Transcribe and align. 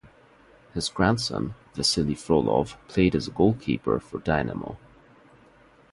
His 0.73 0.89
grandson 0.89 1.53
Vasili 1.75 2.15
Frolov 2.15 2.73
played 2.87 3.13
as 3.13 3.27
a 3.27 3.31
goalkeeper 3.31 3.99
for 3.99 4.17
"Dynamo". 4.17 4.79